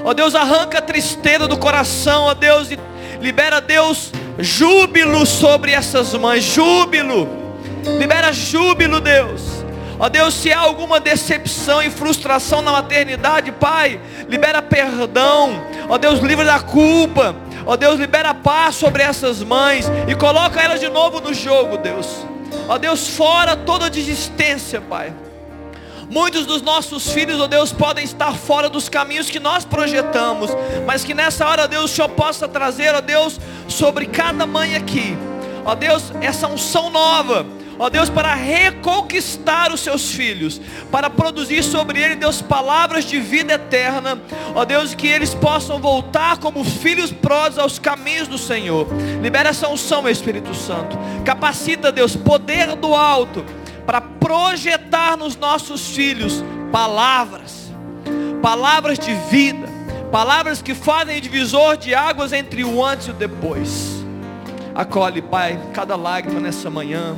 [0.05, 2.79] Ó Deus, arranca a tristeza do coração, ó Deus, e
[3.20, 6.44] libera, Deus, júbilo sobre essas mães.
[6.44, 7.29] Júbilo.
[7.98, 9.65] Libera júbilo, Deus.
[9.98, 15.62] Ó Deus, se há alguma decepção e frustração na maternidade, Pai, libera perdão.
[15.88, 17.35] Ó Deus, livra da culpa.
[17.64, 22.06] Ó Deus, libera paz sobre essas mães e coloca elas de novo no jogo, Deus.
[22.68, 25.12] Ó Deus, fora toda desistência, Pai.
[26.09, 30.50] Muitos dos nossos filhos, ó Deus, podem estar fora dos caminhos que nós projetamos,
[30.87, 35.18] mas que nessa hora, Deus, o Senhor possa trazer, ó Deus, sobre cada mãe aqui,
[35.64, 37.44] ó Deus, essa unção nova,
[37.78, 40.60] ó Deus, para reconquistar os seus filhos,
[40.90, 44.20] para produzir sobre ele, Deus, palavras de vida eterna,
[44.54, 48.86] ó Deus, que eles possam voltar como filhos pródigos aos caminhos do Senhor.
[49.22, 50.96] Libera essa unção, Espírito Santo.
[51.24, 53.44] Capacita, Deus, poder do alto,
[53.86, 57.72] para projetar nos nossos filhos palavras,
[58.42, 59.68] palavras de vida,
[60.10, 64.04] palavras que fazem divisor de águas entre o antes e o depois.
[64.74, 67.16] Acolhe, Pai, cada lágrima nessa manhã.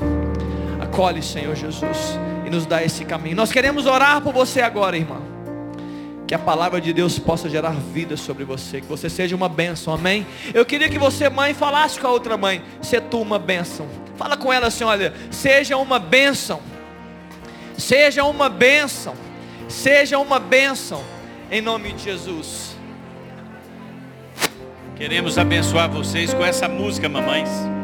[0.99, 3.37] Acolhe, Senhor Jesus, e nos dá esse caminho.
[3.37, 5.23] Nós queremos orar por você agora, irmão.
[6.27, 9.95] Que a palavra de Deus possa gerar vida sobre você, que você seja uma bênção,
[9.95, 10.27] amém?
[10.53, 13.87] Eu queria que você, mãe, falasse com a outra mãe, se tu uma bênção.
[14.17, 16.61] Fala com ela assim, olha, seja uma bênção,
[17.77, 19.15] seja uma bênção,
[19.69, 21.01] seja uma bênção,
[21.49, 22.77] em nome de Jesus.
[24.97, 27.78] Queremos abençoar vocês com essa música, mamães.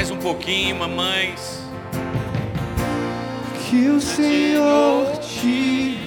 [0.00, 1.60] Mais um pouquinho, mamães.
[3.68, 5.98] Que o Senhor te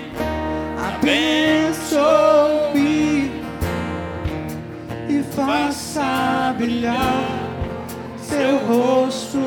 [0.96, 2.02] abençoe
[5.08, 7.24] e faça brilhar
[8.18, 9.38] seu rosto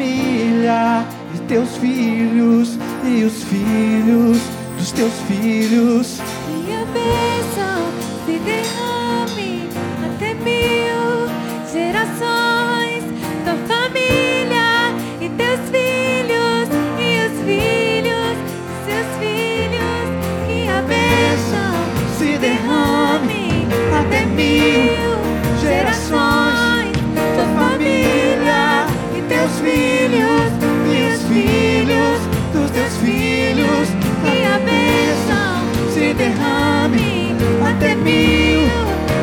[0.00, 4.38] família e teus filhos e os filhos
[4.78, 6.18] dos teus filhos.
[6.48, 7.92] E a bênção
[8.24, 9.68] se derrame
[10.02, 11.28] até mil
[11.70, 13.04] gerações,
[13.44, 20.06] tua família e teus filhos e os filhos de seus filhos.
[20.46, 21.74] Que a bênção
[22.18, 23.68] se derrame
[24.00, 24.99] até mil
[37.80, 38.68] até mil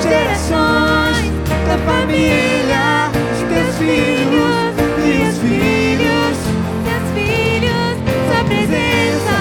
[0.02, 4.74] gerações, tua família, os teus filhos
[5.06, 6.38] e os filhos.
[6.84, 7.94] seus filhos,
[8.26, 9.38] sua presença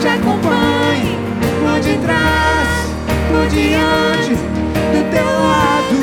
[0.00, 1.18] te acompanhe
[1.60, 2.88] por detrás,
[3.28, 6.02] por diante, do teu lado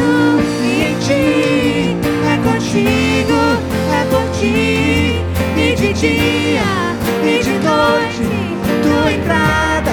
[0.64, 1.98] e em ti.
[2.28, 3.40] É contigo,
[3.92, 5.26] é por ti,
[5.58, 6.62] e de dia
[7.24, 8.26] e de noite,
[8.84, 9.92] tua entrada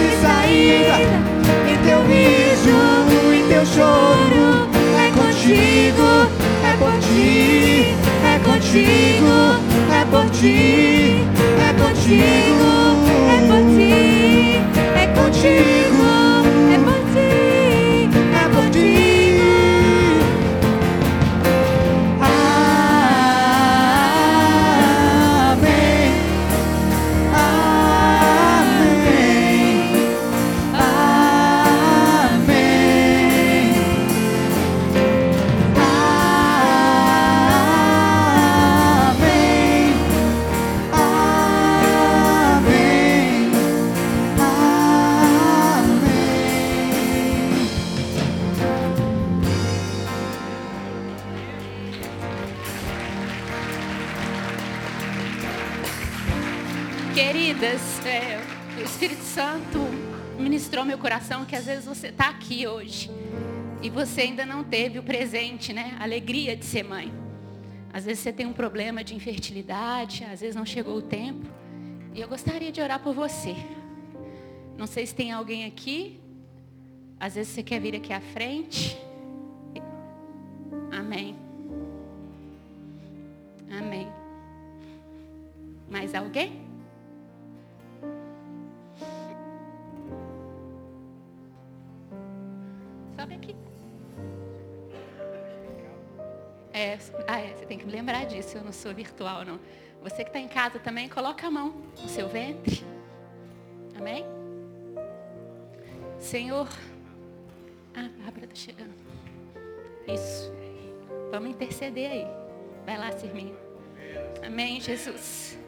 [0.00, 1.25] e saída,
[1.86, 2.78] teu riso
[3.32, 4.68] e teu choro.
[4.98, 6.08] É contigo,
[6.64, 9.36] é por ti, é contigo,
[9.94, 11.24] é por ti,
[11.62, 12.70] é contigo,
[13.30, 13.92] é por ti,
[14.96, 16.15] é contigo, é
[64.70, 65.96] teve o presente, né?
[65.98, 67.12] A alegria de ser mãe.
[67.92, 71.46] Às vezes você tem um problema de infertilidade, às vezes não chegou o tempo.
[72.14, 73.54] E eu gostaria de orar por você.
[74.76, 76.20] Não sei se tem alguém aqui.
[77.18, 78.98] Às vezes você quer vir aqui à frente.
[80.90, 81.36] Amém.
[83.70, 84.08] Amém.
[85.90, 86.60] Mais alguém?
[93.16, 93.56] Sobe aqui.
[96.76, 99.58] É, ah, é, você tem que me lembrar disso, eu não sou virtual, não.
[100.02, 102.84] Você que está em casa também, coloca a mão no seu ventre.
[103.98, 104.26] Amém?
[106.18, 106.68] Senhor.
[107.94, 108.92] Ah, a Bárbara está chegando.
[110.06, 110.52] Isso.
[111.30, 112.26] Vamos interceder aí.
[112.84, 113.54] Vai lá, Sirminha.
[114.46, 115.58] Amém, Jesus.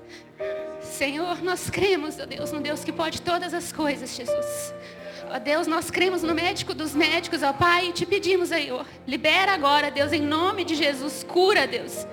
[0.82, 4.74] Senhor, nós cremos, ó Deus, no Deus que pode todas as coisas, Jesus.
[5.30, 8.70] Ó Deus, nós cremos no médico dos médicos, ó Pai, e te pedimos aí,
[9.06, 12.06] libera agora, Deus, em nome de Jesus, cura, Deus.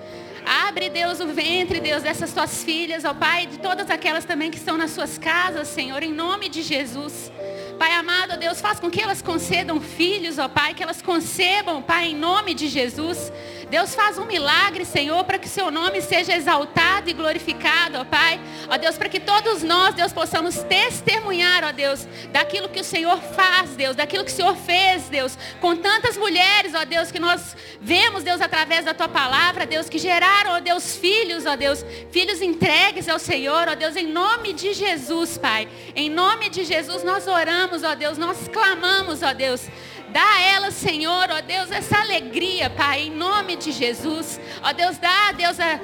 [0.44, 4.58] Abre, Deus, o ventre, Deus, dessas tuas filhas, ó Pai, de todas aquelas também que
[4.58, 7.32] estão nas suas casas, Senhor, em nome de Jesus.
[7.78, 11.80] Pai amado, ó Deus, faz com que elas concedam filhos, ó Pai, que elas concebam,
[11.80, 13.32] Pai, em nome de Jesus.
[13.68, 18.04] Deus faz um milagre, Senhor, para que o seu nome seja exaltado e glorificado, ó
[18.04, 18.40] Pai.
[18.70, 23.18] Ó Deus, para que todos nós, Deus, possamos testemunhar, ó Deus, daquilo que o Senhor
[23.20, 27.56] faz, Deus, daquilo que o Senhor fez, Deus, com tantas mulheres, ó Deus, que nós
[27.80, 32.40] vemos, Deus, através da tua palavra, Deus, que geraram, ó Deus, filhos, ó Deus, filhos
[32.40, 35.68] entregues ao Senhor, ó Deus, em nome de Jesus, Pai.
[35.96, 39.68] Em nome de Jesus nós oramos, ó Deus, nós clamamos, ó Deus.
[40.16, 44.40] Dá a elas, Senhor, ó Deus, essa alegria, Pai, em nome de Jesus.
[44.62, 45.78] Ó Deus, dá, Deus, a,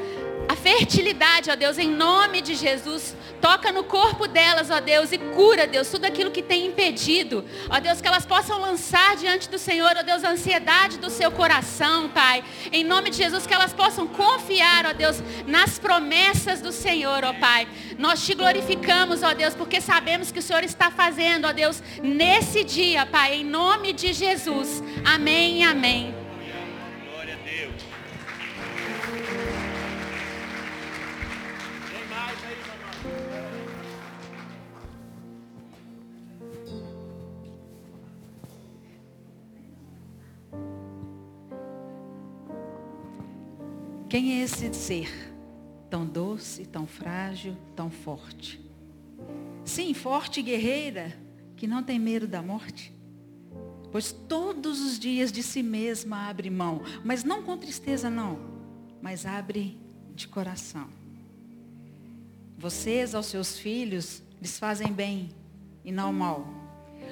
[0.49, 3.17] a fertilidade, ó Deus, em nome de Jesus.
[3.41, 7.45] Toca no corpo delas, ó Deus, e cura, Deus, tudo aquilo que tem impedido.
[7.69, 11.31] Ó Deus, que elas possam lançar diante do Senhor, ó Deus, a ansiedade do seu
[11.31, 12.45] coração, Pai.
[12.71, 17.33] Em nome de Jesus, que elas possam confiar, ó Deus, nas promessas do Senhor, ó
[17.33, 17.67] Pai.
[17.99, 22.63] Nós te glorificamos, ó Deus, porque sabemos que o Senhor está fazendo, ó Deus, nesse
[22.63, 24.83] dia, Pai, em nome de Jesus.
[25.05, 26.22] Amém amém.
[44.13, 45.11] Quem é esse ser
[45.89, 48.61] tão doce, tão frágil, tão forte?
[49.65, 51.19] Sim, forte e guerreira,
[51.57, 52.93] que não tem medo da morte.
[53.91, 58.39] Pois todos os dias de si mesma abre mão, mas não com tristeza não,
[59.01, 59.81] mas abre
[60.15, 60.91] de coração.
[62.59, 65.31] Vocês aos seus filhos lhes fazem bem
[65.83, 66.47] e não mal.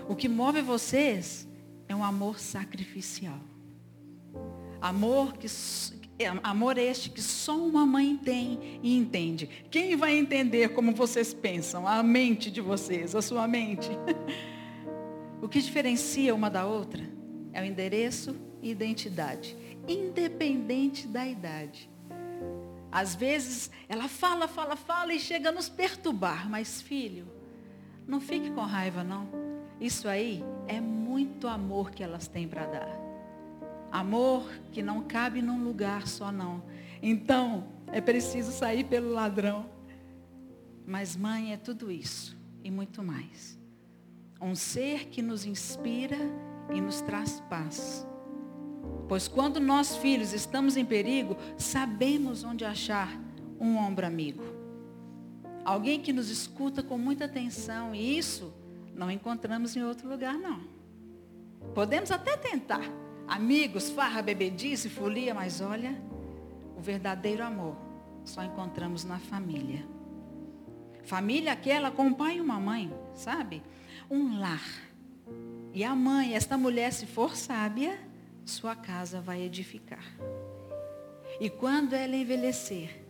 [0.07, 1.48] O que move vocês
[1.88, 3.40] é um amor sacrificial.
[4.82, 5.48] Amor que
[6.24, 9.48] é amor este que só uma mãe tem e entende.
[9.70, 11.88] Quem vai entender como vocês pensam?
[11.88, 13.88] A mente de vocês, a sua mente.
[15.40, 17.02] o que diferencia uma da outra
[17.54, 19.56] é o endereço e identidade,
[19.88, 21.88] independente da idade.
[22.92, 27.26] Às vezes ela fala, fala, fala e chega a nos perturbar, mas filho,
[28.06, 29.26] não fique com raiva não.
[29.80, 32.99] Isso aí é muito amor que elas têm para dar.
[33.91, 36.62] Amor que não cabe num lugar só não.
[37.03, 39.66] Então, é preciso sair pelo ladrão.
[40.86, 43.59] Mas mãe é tudo isso e muito mais.
[44.41, 46.16] Um ser que nos inspira
[46.72, 48.07] e nos traz paz.
[49.09, 53.20] Pois quando nós filhos estamos em perigo, sabemos onde achar
[53.59, 54.43] um ombro amigo.
[55.64, 58.53] Alguém que nos escuta com muita atenção e isso
[58.95, 60.61] não encontramos em outro lugar não.
[61.74, 62.82] Podemos até tentar,
[63.30, 65.96] amigos, farra, bebedice, folia, mas olha,
[66.76, 67.76] o verdadeiro amor
[68.24, 69.86] só encontramos na família.
[71.04, 73.62] Família aquela com um pai e uma mãe, sabe?
[74.10, 74.60] Um lar.
[75.72, 77.96] E a mãe, esta mulher, se for sábia,
[78.44, 80.04] sua casa vai edificar.
[81.40, 83.00] E quando ela envelhecer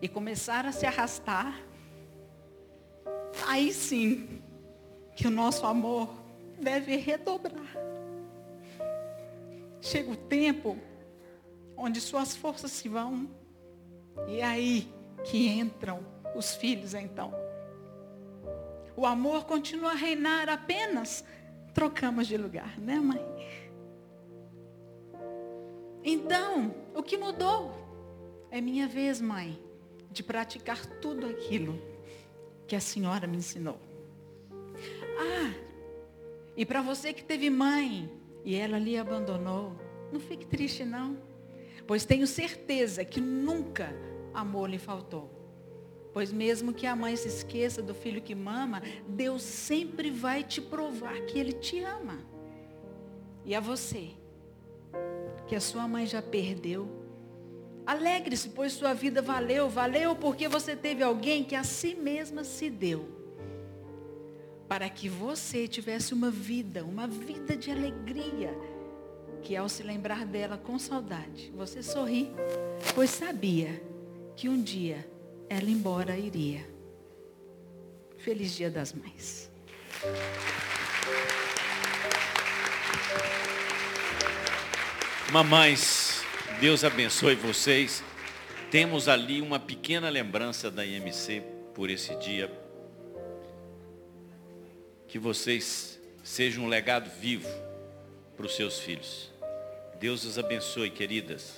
[0.00, 1.54] e começar a se arrastar,
[3.46, 4.40] aí sim
[5.14, 6.08] que o nosso amor
[6.58, 7.93] deve redobrar.
[9.84, 10.78] Chega o tempo
[11.76, 13.28] onde suas forças se vão.
[14.26, 14.88] E é aí
[15.24, 16.00] que entram
[16.34, 17.34] os filhos então.
[18.96, 21.22] O amor continua a reinar apenas
[21.74, 23.20] trocamos de lugar, né, mãe?
[26.02, 27.74] Então, o que mudou?
[28.50, 29.62] É minha vez, mãe,
[30.10, 31.78] de praticar tudo aquilo
[32.66, 33.78] que a senhora me ensinou.
[35.18, 35.52] Ah,
[36.56, 39.72] e para você que teve mãe e ela lhe abandonou,
[40.12, 41.16] não fique triste não,
[41.86, 43.94] pois tenho certeza que nunca
[44.32, 45.30] amor lhe faltou.
[46.12, 50.60] Pois mesmo que a mãe se esqueça do filho que mama, Deus sempre vai te
[50.60, 52.18] provar que Ele te ama.
[53.44, 54.10] E a você,
[55.46, 56.88] que a sua mãe já perdeu,
[57.84, 59.68] alegre-se, pois sua vida valeu.
[59.68, 63.23] Valeu porque você teve alguém que a si mesma se deu.
[64.68, 68.56] Para que você tivesse uma vida, uma vida de alegria.
[69.42, 72.30] Que ao se lembrar dela com saudade, você sorri,
[72.94, 73.82] pois sabia
[74.34, 75.06] que um dia
[75.48, 76.66] ela embora iria.
[78.18, 79.50] Feliz Dia das Mães.
[85.30, 86.22] Mamães,
[86.60, 88.02] Deus abençoe vocês.
[88.70, 91.42] Temos ali uma pequena lembrança da IMC
[91.74, 92.63] por esse dia.
[95.14, 97.48] Que vocês sejam um legado vivo
[98.36, 99.30] para os seus filhos.
[100.00, 101.54] Deus os abençoe, queridas.